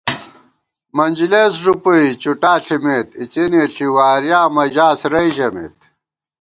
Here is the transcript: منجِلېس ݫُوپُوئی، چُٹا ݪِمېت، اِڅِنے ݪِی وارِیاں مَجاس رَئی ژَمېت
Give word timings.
منجِلېس 0.95 1.53
ݫُوپُوئی، 1.63 2.07
چُٹا 2.21 2.53
ݪِمېت، 2.65 3.07
اِڅِنے 3.19 3.63
ݪِی 3.73 3.87
وارِیاں 3.95 4.47
مَجاس 4.55 4.99
رَئی 5.11 5.29
ژَمېت 5.35 5.77